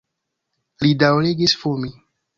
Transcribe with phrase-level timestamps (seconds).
[0.87, 1.95] Li daŭrigis fumi.